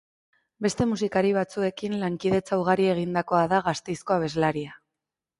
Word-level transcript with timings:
Beste 0.65 0.85
musikari 0.91 1.33
batzuekin 1.35 1.93
lankidetza 2.03 2.57
ugari 2.61 2.87
egindakoa 2.93 3.41
da 3.51 3.59
Gasteizko 3.67 4.17
abeslaria. 4.17 4.73